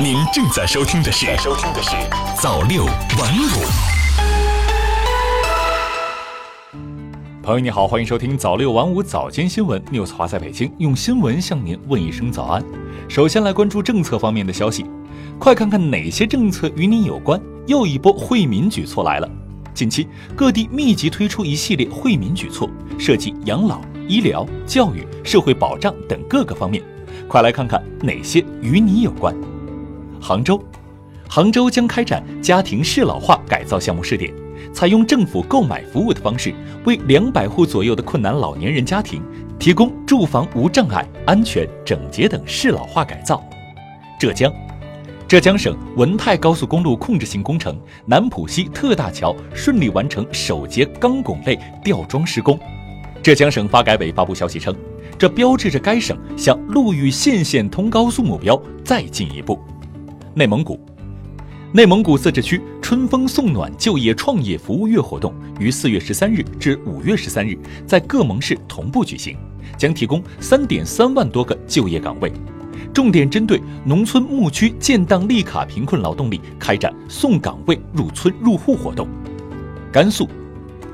[0.00, 1.90] 您正在收听的是《收听的是
[2.40, 3.48] 早六晚五》。
[7.42, 12.64] 朋友你好，欢迎收听早六晚五早间新闻，news 华在北京用新闻向您问一声早安。
[13.08, 14.86] 首先来关注政策方面的消息，
[15.38, 17.40] 快看看哪些政策与你有关。
[17.66, 19.30] 又一波惠民举措来了，
[19.72, 22.68] 近期各地密集推出一系列惠民举措，
[22.98, 26.82] 涉及养老、医疗、教育、社会保障等各个方面。
[27.28, 29.34] 快来看看哪些与你有关。
[30.22, 30.62] 杭州，
[31.28, 34.32] 杭州将开展家庭适老化改造项目试点，
[34.72, 36.54] 采用政府购买服务的方式，
[36.84, 39.20] 为两百户左右的困难老年人家庭
[39.58, 43.42] 提供住房无障碍、安全、整洁等适老化改造。
[44.16, 44.50] 浙江。
[45.26, 52.56] 浙江省文泰高速公路控制性工程南浦西特大桥顺利完成首节钢拱类吊装施工。
[53.22, 54.76] 浙江省发改委发布消息称，
[55.18, 59.58] 这标志着该省向陆域县县通高速目标再进一步。
[60.34, 60.80] 内蒙古，
[61.72, 67.54] 内蒙古自治区春风送暖就业创业服务月活动于四月十三日至五月十三日
[67.86, 69.36] 在各盟市同步举行，
[69.76, 72.32] 将提供三点三万多个就业岗位。
[72.94, 79.06] 重点针对农村牧区建档立卡贫困劳动力开展送岗位入村入户活动。
[79.92, 80.26] 甘肃，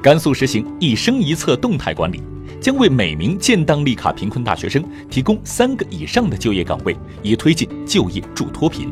[0.02, 2.20] 甘肃实行一生一策动态管理，
[2.60, 8.88] 将为每名建档立卡贫困大学生提供三个以上的就业岗位，以推进就业助脱贫。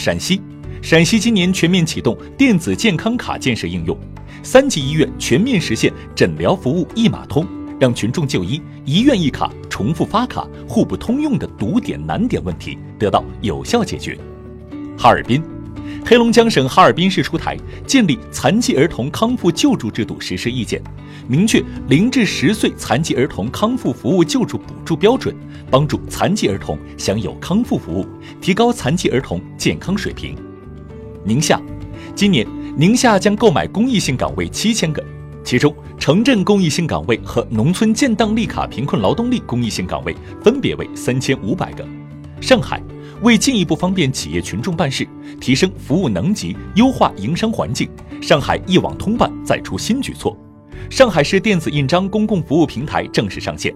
[0.00, 0.40] 陕西，
[0.80, 3.94] 陕西今年全面启动电子健康卡建设应用，
[4.42, 7.46] 三级医院全面实现诊疗服务一码通。
[7.78, 14.18] 让群众就医一院一卡、重复发卡、互不通用的堵点难点问题得到有效解决。
[14.96, 15.42] 哈尔滨，
[16.04, 17.56] 黑龙江省哈尔滨市出台
[17.86, 20.82] 建立残疾儿童康复救助制度实施意见，
[21.28, 25.34] 明确零至十岁残疾儿童康复服务救助补助标准，
[25.70, 28.06] 帮助残疾儿童享有康复服务，
[28.40, 30.34] 提高残疾儿童健康水平。
[31.24, 31.60] 宁夏，
[32.14, 35.04] 今年宁夏将购买公益性岗位七千个。
[35.42, 41.86] 其中，城镇公益性岗位和农村建档立卡贫困劳动力公益性岗位分别为三千五百个。
[42.40, 42.82] 上海
[43.22, 45.06] 为进一步方便企业群众办事，
[45.40, 47.88] 提升服务能级，优化营商环境，
[48.22, 50.36] 上海一网通办再出新举措，
[50.88, 53.74] 上海市电子印章公共服务平台正式上线。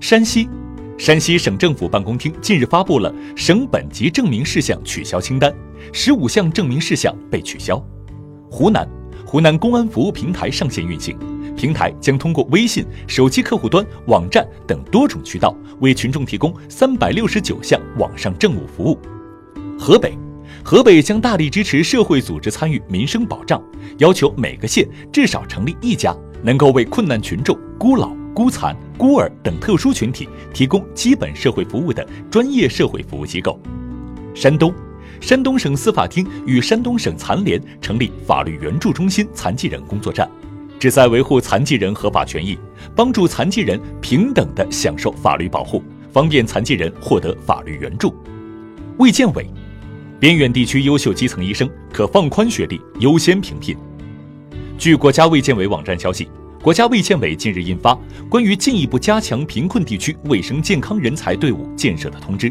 [0.00, 0.48] 山西，
[0.96, 5.54] 山西省政府办公厅近日发布了省本级证明事项取消清单，
[5.92, 7.78] 十五项证明事项被取消。
[8.50, 8.88] 湖南。
[9.26, 11.18] 湖南公安服务平台上线运行，
[11.56, 18.98] 平台将通过微信、手机客户端、网站等多种渠道，为群众提供三百六十九项网上政务服务。
[19.78, 20.16] 河北，
[20.62, 23.62] 河北将大力支持社会组织参与民生保障，
[23.98, 33.58] 要求每个县至少成立一家能够为困难群众、孤老、孤残、孤儿等特殊群体提供基本社会服务的专业社会服务机构。
[34.34, 34.72] 山东。
[35.18, 40.30] 山东省司法厅与山东省残联成立法律援助中心残疾人工作站，
[40.78, 42.58] 旨在维护残疾人合法权益，
[42.94, 45.82] 帮助残疾人平等地享受法律保护，
[46.12, 48.14] 方便残疾人获得法律援助。
[48.98, 49.46] 卫健委，
[50.20, 53.76] 边远地区优秀基层医生可放宽学历，优先评聘。
[54.78, 56.28] 据国家卫健委网站消息，
[56.62, 57.94] 国家卫健委近日印发
[58.28, 62.50] 《关于进一步加强贫困地区卫生健康人才队伍建设的通知》，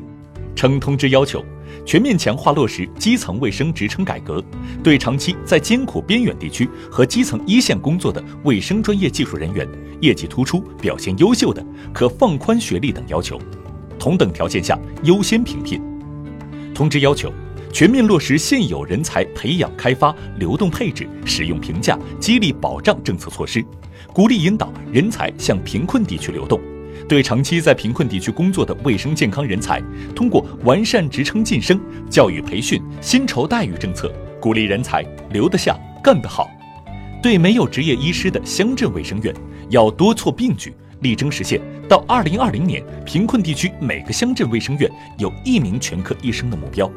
[0.56, 1.44] 称通知要求。
[1.86, 4.44] 全面强化落实基层卫生职称改革，
[4.84, 9.68] 对长期在艰苦边远地区和基层一线工作的卫生专业技术人员，
[10.02, 13.40] 业绩突出、表现优秀的，可放宽学历等要求，
[14.00, 15.80] 同等条件下优先评聘。
[16.74, 17.32] 通知要求，
[17.72, 23.64] 全面落实现有人才培养开发、流动配置、使用评价、激励保障政策措施，
[24.12, 26.60] 鼓励引导人才向贫困地区流动。
[27.08, 29.80] 对长期在贫困地区工作的卫生健康人才，
[30.16, 31.80] 通过完善职称晋升、
[32.10, 34.12] 教育培训、薪酬待遇政策，
[34.42, 36.50] 鼓励人才留得下、干得好。
[37.22, 39.34] 对没有执业医师的乡镇卫生院，
[39.70, 44.90] 要多措并举，力争实现到二零二零年，贫困地区每个乡镇卫生院
[45.20, 46.90] 有一名全科医生的目标，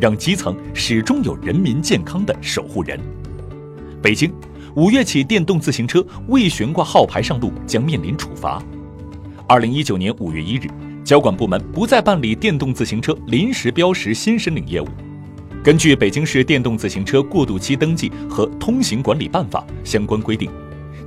[0.00, 2.98] 让基层始终有人民健康的守护人。
[4.02, 4.32] 北京，
[4.74, 8.62] 五月起，电动自行车未悬挂号牌上路将面临处罚。
[9.50, 10.70] 二零一九年五月一日，
[11.02, 14.86] 交管部门不再办理电动自行车临时标识新申领业务。
[15.60, 20.48] 根据《北京市电动自行车过渡期登记和通行管理办法》相关规定，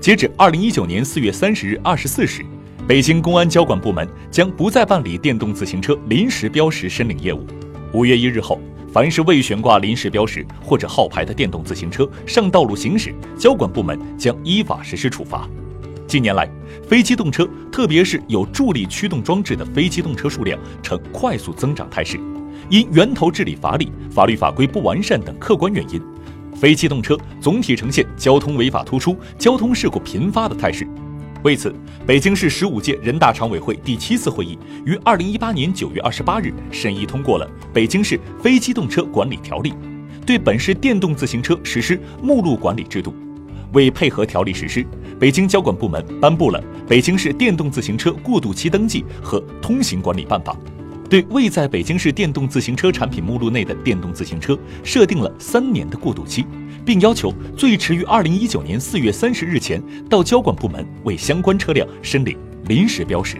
[0.01, 2.43] 截止二零一九年四月三十日二十四时，
[2.85, 7.47] 北京公安交管部门将不再办理电动自行车临时标识申领业务。
[7.93, 8.59] 五月一日后，
[8.91, 15.49] 凡是未悬挂临时标识或者号牌的电动自行车上道路行驶，交管部门将依法实施处罚。
[16.13, 16.47] 近年来，
[16.87, 22.19] 非机动车，特别是有助力驱动装置的非机动车数量呈快速增长态势。
[22.69, 25.99] 因源头治理乏力、法律法规不完善等客观原因，
[26.55, 30.87] 非机动车总体呈现交通违法突出、交通事故频发的态势。
[31.41, 31.73] 为此，
[32.05, 34.55] 北京市十五届人大常委会第七次会议
[34.85, 39.71] 于二零一八年九月二十八日审议通过了《北京市非机动车管理条例》，
[40.27, 43.15] 对本市电动自行车实施目录管理制度。
[43.73, 44.85] 为配合条例实施，
[45.19, 50.53] 北京交管部门颁布了《北京市电动自行车过渡期登记和通行管理办法》，
[51.09, 56.45] 对未在北京市电动自行车产品目录内的电动自行车设定了三年的过渡期。
[56.85, 63.37] 并要求最迟于二零一九年四月三十日前到交管部门为相关车辆申领临时标识。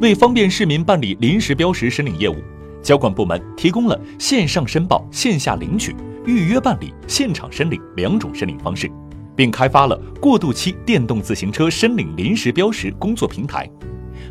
[0.00, 2.36] 为方便市民办理临时标识申领业务，
[2.82, 5.94] 交管部门提供了线上申报、线下领取、
[6.26, 8.90] 预约办理、现场申领两种申领方式，
[9.36, 13.68] 并开发了过渡期电动自行车申领临时标识工作平台，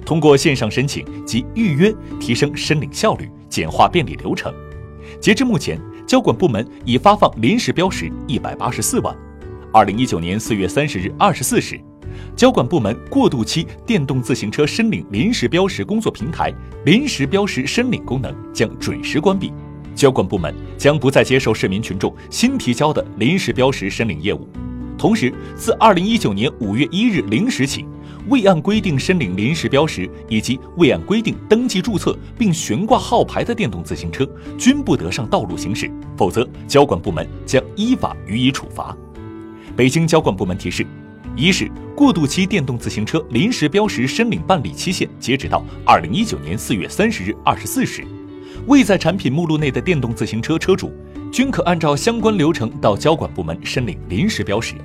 [0.05, 4.53] 通过线上申请及预约提升申领效率，简化便利流程。
[5.19, 5.79] 截至目前。
[6.07, 9.15] 交管部门已发放临时标识一百八十四万。
[9.71, 11.79] 二零一九年四月三十日二十四时，
[12.35, 16.53] 交管部门过渡期电动自行车申领临时标识工作平台
[16.83, 19.53] 临时标识申领功能将准时关闭，
[19.95, 24.45] 交管部门将不再接受市民群众新提交的临时标识申领业务。
[25.01, 27.83] 同时，自二零一九年五月一日零时起。
[28.29, 38.95] 未按规定申领临时标识以及未按规定登记注册并悬挂号牌的电动自行车，均不得上道路行驶，否则交管部门将依法予以处罚。
[39.75, 40.85] 北京交管部门提示：
[41.35, 48.05] 一是过渡期电动自行车临时标识申领办理期限截止到二零一九年四月三十日二十四时，
[48.67, 50.93] 未在产品目录内的电动自行车车主，
[51.31, 54.75] 均可按照相关流程到交管部门申领临时标识。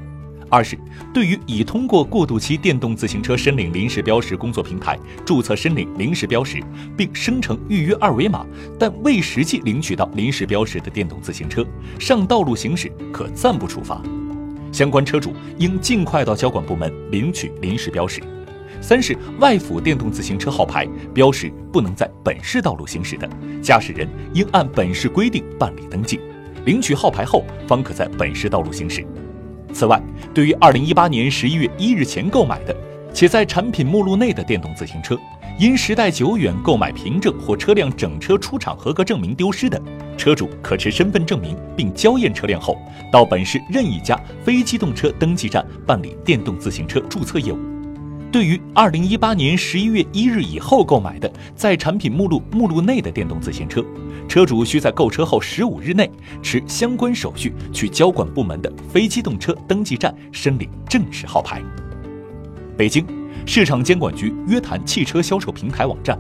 [0.49, 0.79] 二是，
[1.13, 6.63] 对于已通过过渡期电动自行车申领临时标识工作平台注册申领临时标识，
[6.97, 8.47] 并生成预约二维码，
[8.79, 11.67] 但未实际领取到临时标识的电动自行车，
[11.99, 14.01] 上道路行驶可暂不处罚。
[14.71, 18.23] 相关车主应尽快到交管部门领取临时标识。
[18.81, 23.29] 三是，外府电动自行车号牌标识不能在本市道路行驶的，
[23.61, 26.21] 驾驶人应按本市规定办理登记，
[26.67, 29.05] 领取号牌后方可在本市道路行驶。
[29.73, 30.01] 此外，
[30.33, 32.75] 对于2018年11月1日前购买的
[33.13, 35.19] 且在产品目录内的电动自行车，
[35.59, 39.81] 因时代久远、购买凭证或车辆整车出厂合格证明丢失的，
[40.17, 42.77] 车主可持身份证明并交验车辆后，
[43.13, 47.76] 到本市任意一家非机动车登记站办理电动自行车注册业务。
[48.37, 53.83] 对于二零一八年十一月一日以后购买的在产品目录目录内的电动自行车，
[54.29, 56.11] 车主需在购车后十五日内
[56.43, 61.63] 持相关手续去交管部门的非机动车登记站申领正式号牌。
[62.77, 63.07] 北京
[63.47, 66.19] 市场监管局约谈汽车销售平台网站。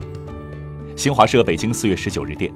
[0.96, 2.50] 新华社北京四月十九日电，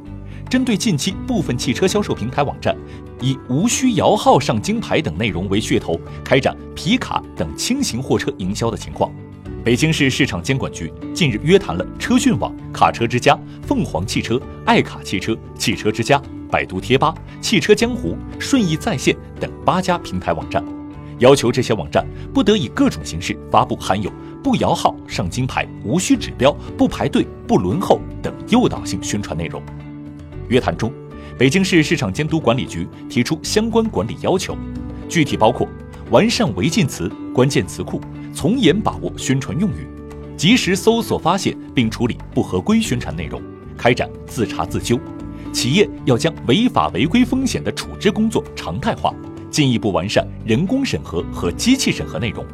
[0.48, 2.74] 针对近期部分汽车销售平台网站
[3.20, 9.12] 以“无需摇号上金牌”等内容为噱头开展皮卡等轻型货车营销的情况。
[9.62, 16.20] 北京市市场监管局近日约谈了车讯网、卡车之家、凤凰汽车、爱卡汽车、汽车之家、
[16.50, 20.64] 百度贴吧、汽车江湖、顺义在线等八家平台网站，
[21.18, 24.10] 要求这些网站不得以各种形式发布含有
[24.42, 29.62] “不摇号上金牌”“无需指标”“不排队”“不轮候”等诱导性宣传内容。
[30.48, 30.90] 约谈中，
[31.36, 34.56] 北京市市场监督管理局提出相关管理要求，
[35.06, 35.68] 具体包括
[36.10, 38.00] 完善违禁词、关键词库。
[38.32, 39.86] 从严把握宣传用语，
[40.36, 43.42] 及时搜索发现并处理不合规宣传内容，
[43.76, 44.98] 开展自查自纠。
[45.52, 49.12] 企业要将违法违规风险的处置工作常态化，
[49.50, 52.46] 进一步完善人工审核和机器审核内容，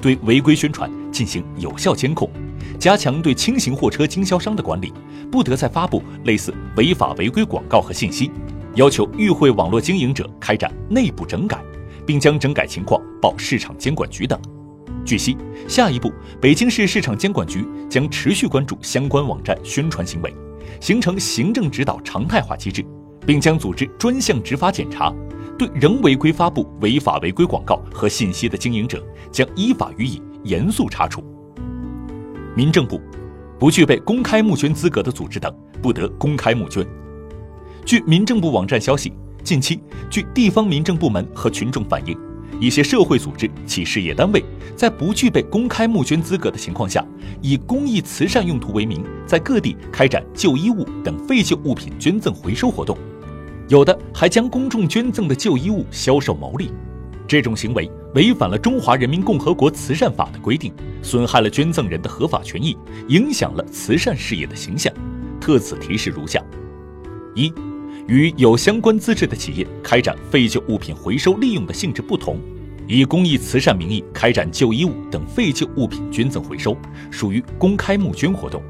[0.00, 2.30] 对违规宣传进行有效监控，
[2.78, 4.92] 加强对轻型货车经销商的管理，
[5.30, 8.30] 不得再发布类似违法违规广告和信息。
[8.74, 11.58] 要求与会网络经营者开展内部整改，
[12.06, 14.40] 并将整改情况报市场监管局等。
[15.08, 15.34] 据悉，
[15.66, 20.30] 下一步，北京市市场监管局将持续关注相关网站宣传行为，
[20.82, 22.84] 形成行政指导常态化机制，
[23.26, 25.10] 并将组织专项执法检查，
[25.58, 31.24] 对仍违规发布违法违规广告和信息的经营者，将依法予以严肃查处。
[32.54, 33.00] 民政部，
[33.58, 35.50] 不具备公开募捐资格的组织等，
[35.80, 36.86] 不得公开募捐。
[37.86, 42.14] 据民政部网站消息，近期，据地方民政部门和群众反映。
[42.60, 47.04] 一些社会组织、企事业单位在不具备公开募捐资格的情况下，
[47.40, 52.98] 以公益慈善用途为名，在各地开展旧衣物等废旧物品捐赠回收活动，
[53.68, 56.70] 有的还将公众捐赠的旧衣物销售牟利。
[57.26, 60.72] 这种行为违反了《中华人民共和国慈善法》的规定，
[61.02, 62.76] 损害了捐赠人的合法权益，
[63.08, 64.92] 影响了慈善事业的形象。
[65.38, 66.42] 特此提示如下：
[67.34, 67.52] 一，
[68.08, 72.38] 与有相关资质的企业开展废旧物品回收利用的性质不同，
[72.86, 76.74] 以公益慈善名义开展旧衣物等废旧物品捐赠回收，
[77.10, 78.62] 属于公开募捐活动。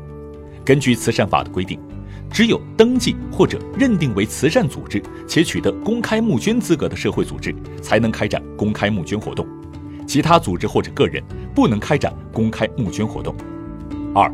[0.64, 1.78] 根据慈善法的规定，
[2.32, 9.46] 只有登记或者认定为慈善组织且取得公开募捐资格的社会组织，才能开展公开募捐活动。
[10.04, 11.22] 其他组织或者个人
[11.54, 13.32] 不能开展公开募捐活动。
[14.12, 14.28] 二，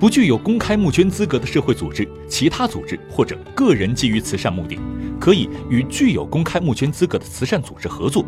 [0.00, 4.78] 不具有公开募捐资格的社会组织、其他组织或者个人基于慈善目的，
[5.20, 8.24] 可以与具有公开募捐资格的慈善组织合作，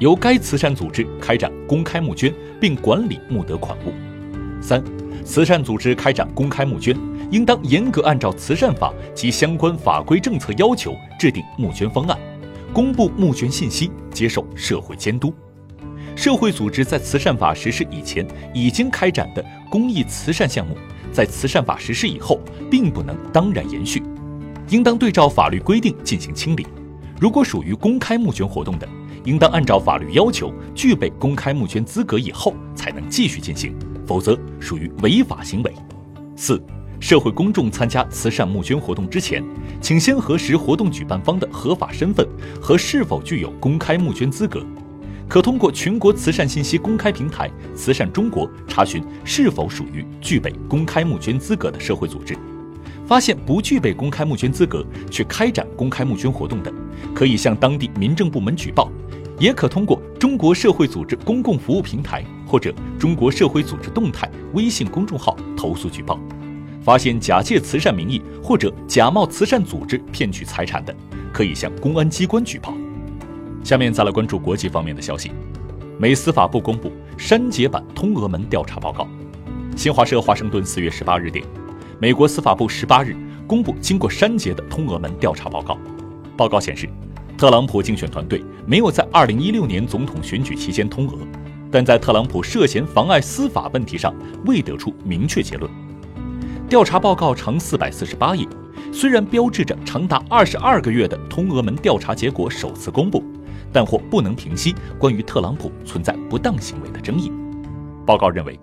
[0.00, 3.92] 由该慈善组织开展公开募捐并管理募得款物。
[4.60, 4.82] 三，
[5.24, 6.98] 慈善组织开展公开募捐，
[7.30, 12.18] 应当严格按照慈善法及相关法规政策要求制定募捐方案，
[12.72, 15.32] 公布募捐信息，接受社会监督。
[16.16, 20.76] 社会组织在慈善法实施以前已经开展的公益慈善项目，
[21.12, 22.40] 在慈善法实施以后，
[22.70, 24.02] 并不能当然延续，
[24.70, 26.66] 应当对照法律规定进行清理。
[27.20, 28.88] 如果属于公开募捐活动的，
[29.24, 35.72] 应当按照法律要求，具备公开募捐资格以后才能继续进行，否则属于违法行为。
[36.34, 36.60] 四、
[36.98, 39.44] 社会公众参加慈善募捐活动之前，
[39.80, 42.26] 请先核实活动举办方的合法身份
[42.60, 44.64] 和是否具有公开募捐资格。
[45.28, 52.36] 可通过全国慈善信息公开平台“慈善中国”查询是否属于具备公开募捐资格的社会组织。
[53.06, 56.72] 发现不具备公开募捐资格却开展公开募捐活动的，
[57.14, 58.90] 可以向当地民政部门举报，
[59.38, 66.18] 也可通过中国社会组织公共服务平台或者中国社会组织动态微信公众号投诉举报。
[66.80, 70.94] 发现假借慈善名义或者假冒慈善组织骗取财产的，
[71.32, 72.74] 可以向公安机关举报。
[73.62, 75.30] 下面再来关注国际方面的消息。
[75.98, 79.06] 美司法部公布删节版通俄门调查报告。
[79.76, 81.44] 新华社华盛顿四月十八日电，
[81.98, 83.16] 美国司法部十八日
[83.46, 85.78] 公布经过删节的通俄门调查报告。
[86.36, 86.88] 报告显示，
[87.38, 91.18] 特朗普竞选团队没有在二零一六年总统选举期间通俄，
[91.70, 94.14] 但在特朗普涉嫌妨碍司法问题上
[94.44, 95.70] 未得出明确结论。
[96.68, 98.46] 调查报告长四百四十八页，
[98.92, 103.22] 虽然标志着长达二十二个月的通俄门调查结果首次公布。
[103.72, 107.32] 但或不能平息关于特朗普存在不当行为的争议。
[108.04, 108.58] 报告认为，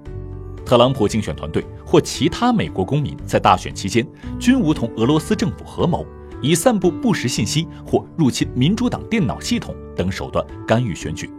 [0.66, 4.06] 特朗普竞选团队或其他美国公民在大选期间
[4.40, 6.06] 均无同俄罗斯政府合谋，
[6.42, 11.30] 以散布不实信息或入侵民主党电脑系统等手段干预选举。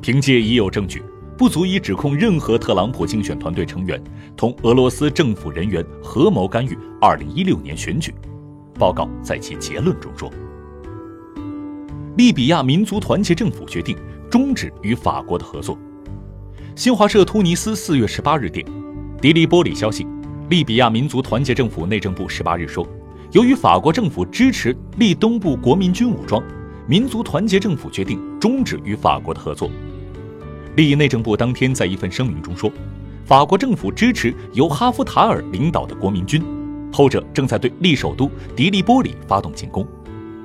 [0.00, 1.02] 凭借已有证据，
[1.38, 4.02] 不足以指控任何特朗普竞选团队成员
[4.36, 8.12] 同俄罗斯政府人员合谋干预2016年选举。
[8.78, 10.30] 报告在其结论中说。
[12.16, 13.96] 利比亚民族团结政府决定
[14.30, 15.78] 终止与法国的合作。
[16.76, 18.66] 新华社突尼斯四月十八日电，
[19.18, 20.06] 迪利波里消息，
[20.50, 22.86] 利比亚民族团结政府内政部十八日说，
[23.30, 26.42] 由于法国政府支持利东部国民军武装，
[26.86, 29.70] 民族团结政府决定终止与法国的合作。
[30.76, 32.70] 利内政部当天在一份声明中说，
[33.24, 36.44] 法国政府支持由哈夫塔尔领导的国民军，
[36.92, 39.86] 后者正在对利首都迪利波里发动进攻。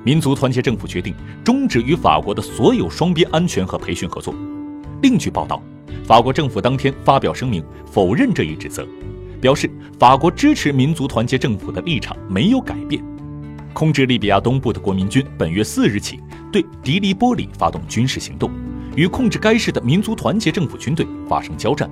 [0.04, 1.14] 民族团结政府决定
[1.44, 4.34] 终止与法国的所有双边安全和培训合作。
[5.02, 5.62] 另据报道，
[6.04, 8.86] 法国政府当天发表声明否认这一指责，
[9.40, 13.02] 表示法国支持民族团结政府的立场没有改变。
[13.72, 16.18] 控制利比亚东部的国民军本月四日起
[16.50, 18.50] 对迪利波里发动军事行动，
[18.96, 21.88] 与控制该市的民族团结政府军队发生交战。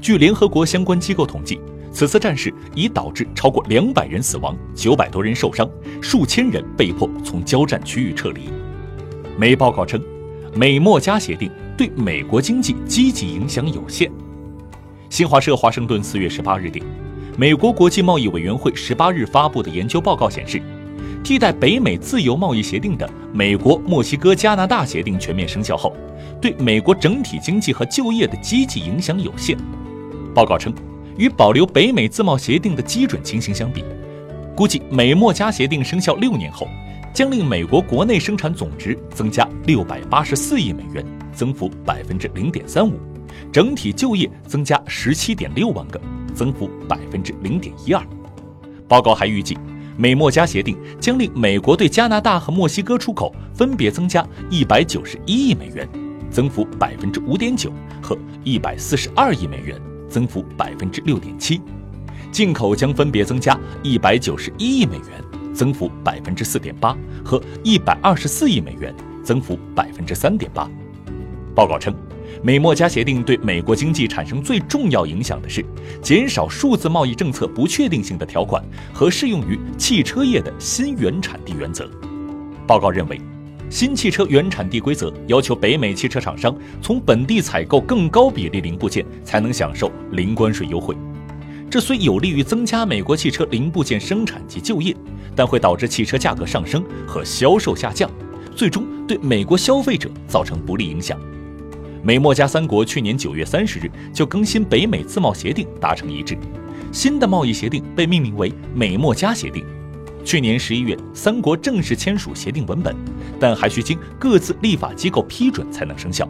[0.00, 1.60] 据联合国相关机构统计。
[1.92, 5.68] 此次战事已导致超过两百人死亡，九百多人受伤，
[6.00, 8.48] 数千人被迫从交战区域撤离。
[9.36, 10.02] 美报告称，
[10.54, 14.10] 美墨加协定对美国经济积极影响有限。
[15.10, 16.84] 新华社华盛顿四月十八日电，
[17.36, 20.62] 美国国际贸易委员会十八日发布的研究报告显示，
[21.22, 25.94] 替代北美自由贸易协定的美国墨西哥加拿大协定全面生效后，
[26.40, 29.56] 对美国整体经济和就业的积极影响有限。
[30.34, 30.72] 报告称。
[31.16, 33.84] 与保留北美自贸协定的基准情形相比，
[34.54, 36.66] 估计美墨加协定生效六年后，
[37.12, 42.98] 将令美国国内生产总值增加六百八十四亿美元，增幅百分之零点三五，
[43.52, 46.00] 整体就业增加十七点六万个，
[46.34, 48.02] 增幅百分之零点一二。
[48.88, 49.56] 报告还预计，
[49.96, 55.88] 美墨加协定将令美国对加拿大和墨西哥出口分别增加一百九十一亿美元，
[56.30, 59.80] 增幅百分之五点九和一百四十二亿美元。
[60.12, 61.62] 增幅百分之六点七，
[62.30, 70.70] 进口将分别增加一百九十一亿美元，增幅百分之四点八，和一百二十四亿美元，增幅百分之三点八。
[71.54, 71.94] 报告称，
[72.42, 75.64] 美墨加协定对美国经济产生最重要影响的是
[76.02, 81.90] 减少数字贸易政策不确定性的条款和适用于汽车业的新原产地原则。
[82.66, 83.18] 报告认为，
[83.72, 90.94] 新汽车原产地规则要求北美汽车厂商从本地采购更高比例零部件，才能享受零关税优惠。
[91.70, 94.94] 这虽有利于增加美国汽车零部件生产及就业，
[95.34, 98.10] 但会导致汽车价格上升和销售下降，
[98.54, 101.18] 最终对美国消费者造成不利影响。
[102.02, 106.36] 美墨加三国去年九月三十日就更新北美自贸协定达成一致，
[106.92, 109.64] 新的贸易协定被命名为美墨加协定。
[110.24, 112.94] 去年十一月，三国正式签署协定文本，
[113.40, 116.28] 但还需经各自立法机构批准才能生效。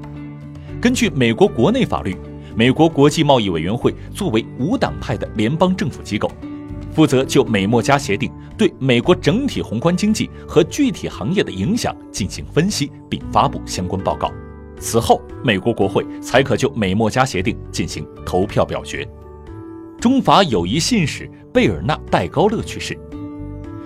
[0.81, 2.17] 根据美国国内法律，
[2.57, 6.31] 美国国际贸易委员会作为无党派的联邦政府机构，
[6.93, 14.33] 负责就美墨加协定对美国整体宏观经济和具体行业的影响进行分析，并发布相关报告。
[14.81, 19.07] 此后，美国国会才可就美墨加协定进行投票表决。
[20.01, 22.99] 中法友谊信使贝尔纳戴高乐去世。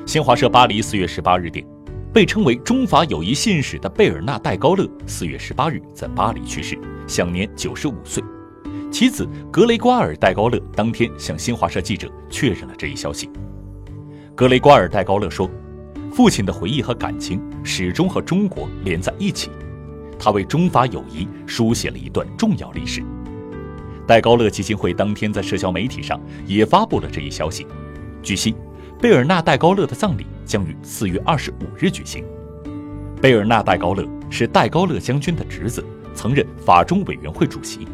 [0.06, 1.66] 新华社巴黎四月十八日电，
[2.14, 8.22] 被称为中法友谊信使的贝尔纳戴高乐四月十八日在巴黎去世，享年九十五岁。
[8.92, 13.28] 其子格雷瓜尔戴高乐当天向新华社记者确认了这一消息。
[14.36, 15.50] 格雷瓜尔戴高乐说
[16.14, 19.50] ：“父亲的回忆和感情始终和中国连在一起。”
[20.20, 23.02] 他为中法友谊书写了一段重要历史。
[24.06, 27.66] 戴高乐基金会当天在社交媒体上也发布了这一消息。
[28.22, 28.54] 据悉，
[28.98, 32.24] 贝尔纳·戴高乐的葬礼将于四月二十五日举行。
[33.20, 35.84] 贝尔纳·戴高乐是戴高乐将军的侄子，
[36.14, 37.86] 曾任法中委员会主席。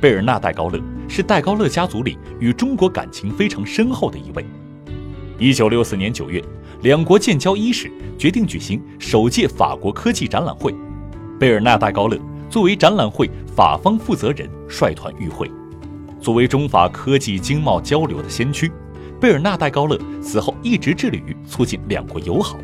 [0.00, 4.46] 贝尔纳·戴高乐是戴高乐家族里与中国感情非常深厚的一位。
[5.38, 6.40] 一九六四年九月，
[6.82, 10.72] 两国建交伊始，决定举行首届法国科技展览会。
[11.36, 12.16] 贝尔纳戴高乐
[12.48, 15.50] 作为展览会法方负责人率团与会。
[16.20, 18.70] 作为中法科技经贸交流的先驱，
[19.22, 22.58] 贝尔纳戴高乐此后一直致力于促进两国友好，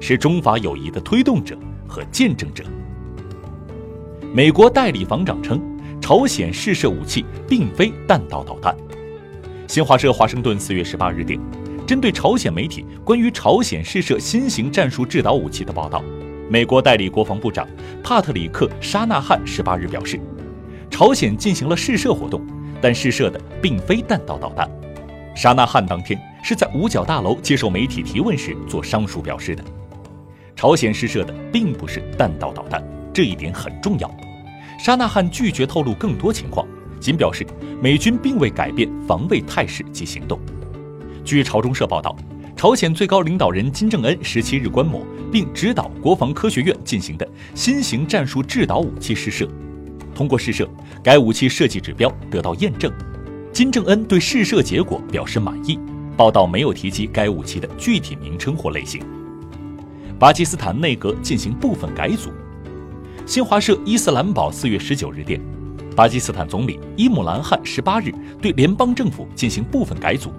[0.00, 2.62] 是中法友谊的推动者和见证者。
[4.32, 5.60] 美国代理防长称，
[6.00, 8.76] 朝鲜试射武器并非弹道导弹。
[9.66, 11.36] 新华社华盛顿四月十八日电，
[11.84, 16.00] 针对朝鲜媒体关于朝鲜试射新型战术制导武器的报道。
[16.48, 17.66] 美国代理国防部长
[18.04, 20.20] 帕特里克·沙纳汉十八日表示，
[20.88, 22.46] 朝鲜进行了试射活动，
[22.80, 24.70] 但试射的并非弹道导弹。
[25.34, 29.64] 沙纳汉当天是在五角大楼接受媒体提问时做上述表示的。
[30.54, 34.10] 朝鲜试射的并不是弹道导弹，这一点很重要。
[34.78, 36.66] 沙纳汉拒绝透露更多情况，
[37.00, 37.46] 仅表示
[37.82, 40.38] 美军并未改变防卫态势及行动。
[41.24, 42.16] 据朝中社报道。
[42.56, 49.46] 朝鲜最高领导人金正恩十七日观摩并指导国防科学院进行的新型战术制导武器试射，
[50.14, 50.66] 通过试射，
[51.02, 52.90] 该武器设计指标得到验证。
[53.54, 55.78] 金正恩对试射结果表示满意。
[56.16, 59.00] 报道没有提及该武器的具体名称或类型。
[60.18, 62.30] 巴基斯坦内阁进行部分改组。
[63.24, 65.40] 新华社伊斯兰堡四月十九日电，
[65.94, 68.12] 巴基斯坦总理伊姆兰汗十八日
[68.42, 70.32] 对联邦政府进行部分改组。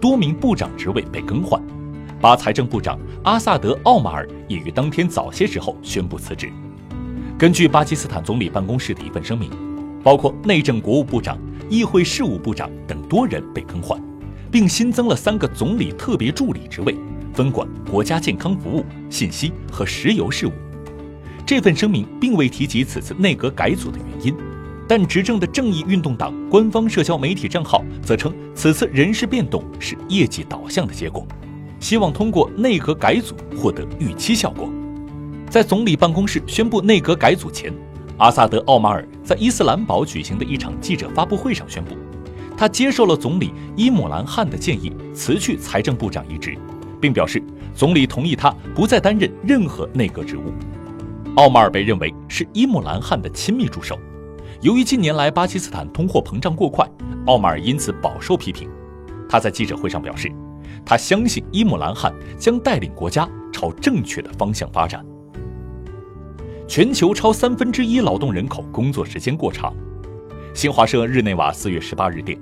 [0.00, 1.62] 多名部长职位被更换，
[2.20, 6.50] 巴财政部长阿萨德·奥马尔也于当天早些时候宣布辞职。
[7.38, 9.50] 根据巴基斯坦总理办公室的一份声明，
[10.02, 14.00] 包括内政国务部长、议会事务部长等多人被更换，
[14.50, 16.96] 并新增了三个总理特别助理职位，
[17.32, 20.52] 分管国家健康服务、信息和石油事务。
[21.44, 24.34] 这份声明并未提及此次内阁改组的原因。
[24.88, 31.26] 但执政的正义运动党官方社交媒体账号则称，此次人事变动是业绩导向的结果，
[31.80, 34.70] 希望通过内阁改组获得预期效果。
[35.50, 37.72] 在总理办公室宣布内阁改组前，
[38.18, 41.94] 阿萨德·奥马尔在伊斯兰堡举行的一场记者发布会上宣布，
[42.56, 46.56] 他接受了总理伊姆兰汗的建议，辞去财政部长一职，
[46.98, 47.42] 并表示
[47.74, 50.52] 总理同意他不再担任任何内阁职务。
[51.34, 53.98] 奥马尔被认为是伊姆兰汗的亲密助手。
[54.62, 56.88] 由于近年来巴基斯坦通货膨胀过快，
[57.26, 58.70] 奥马尔因此饱受批评。
[59.28, 60.32] 他在记者会上表示，
[60.86, 65.04] 他相信伊姆兰汗将带领国家朝正确的方向发展。
[66.68, 69.72] 全球超三分之一劳动人口工作时间过长。
[70.52, 72.36] 新华社日内瓦四月十八日电，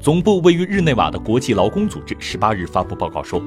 [0.00, 3.40] 总部位于日内瓦的国际劳工组织十八日发布报告说，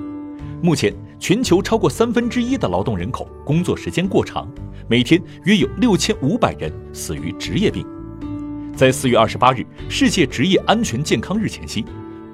[0.61, 4.47] 目前全球超过三分之一的劳动人口工作时间过长，
[4.87, 7.85] 每天约有六千五百人死于职业病。
[8.73, 11.83] 在四月二十八日世界职业安全健康日前夕，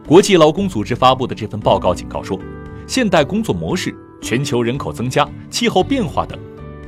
[0.08, 2.40] 国际劳工组织发布的这份报告警告说，
[2.86, 6.38] 现代工作模式、全球人口增加、气候变化等，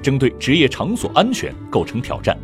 [0.01, 2.37] 针对职业场所安全构成挑战。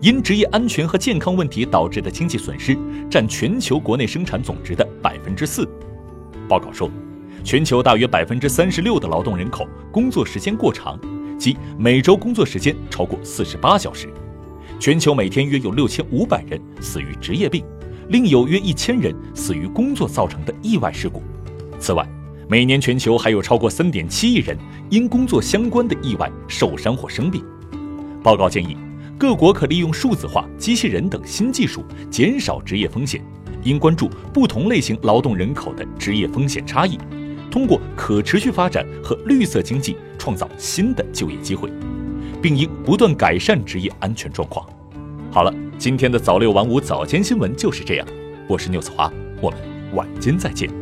[0.00, 2.76] 因职业安全和健康问题导致的经济损失
[3.10, 5.68] 占全球国内生产总值的百分之四。
[6.48, 6.90] 报告说，
[7.44, 10.98] 全球大约百分之三十六的劳动人口工作时间过长，
[11.38, 14.08] 即每周工作时间超过四十八小时。
[14.78, 17.62] 全球每天约有六千五百人死于职业病，
[18.08, 21.22] 另有约一千人死于工作造成的意外事故。
[21.78, 22.08] 此外，
[22.50, 24.58] 每年全球还有超过三点七亿人
[24.88, 27.44] 因工作相关的意外受伤或生病。
[28.24, 28.76] 报告建议。
[29.16, 33.22] 各国可利用数字化、机器人等新技术减少职业风险，
[33.62, 36.98] 应关注不同类型劳动人口的职业风险差异，
[37.50, 41.70] 通过可持续发展和绿色经济创造新的就业机会，
[42.40, 44.66] 并应不断改善职业安全状况。
[45.30, 48.08] 好了，今天的早六晚五早间新闻就是这样，
[48.48, 49.60] 我是牛子华，我们
[49.92, 50.79] 晚间再见。